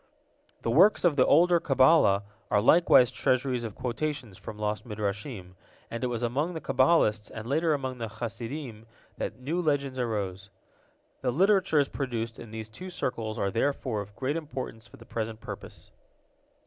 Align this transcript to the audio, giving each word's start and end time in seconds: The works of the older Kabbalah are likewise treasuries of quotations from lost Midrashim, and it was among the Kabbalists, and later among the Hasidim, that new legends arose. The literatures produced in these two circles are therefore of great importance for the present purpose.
The 0.63 0.71
works 0.71 1.05
of 1.05 1.15
the 1.15 1.27
older 1.27 1.59
Kabbalah 1.59 2.23
are 2.49 2.59
likewise 2.59 3.11
treasuries 3.11 3.63
of 3.63 3.75
quotations 3.75 4.35
from 4.35 4.57
lost 4.57 4.83
Midrashim, 4.83 5.53
and 5.91 6.03
it 6.03 6.07
was 6.07 6.23
among 6.23 6.55
the 6.55 6.59
Kabbalists, 6.59 7.29
and 7.29 7.45
later 7.47 7.75
among 7.75 7.99
the 7.99 8.07
Hasidim, 8.07 8.87
that 9.19 9.39
new 9.39 9.61
legends 9.61 9.99
arose. 9.99 10.49
The 11.21 11.29
literatures 11.29 11.87
produced 11.87 12.39
in 12.39 12.49
these 12.49 12.67
two 12.67 12.89
circles 12.89 13.37
are 13.37 13.51
therefore 13.51 14.01
of 14.01 14.15
great 14.15 14.37
importance 14.37 14.87
for 14.87 14.97
the 14.97 15.05
present 15.05 15.39
purpose. 15.39 15.91